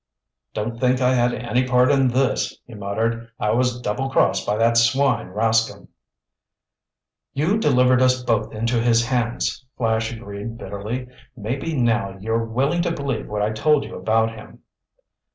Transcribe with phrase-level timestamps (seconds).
[0.55, 3.29] "Don't think I had any part in this!" he muttered.
[3.39, 5.89] "I was double crossed by that swine, Rascomb!"
[7.33, 11.07] "You delivered us both into his hands," Flash agreed bitterly.
[11.37, 14.63] "Maybe now you're willing to believe what I told you about him."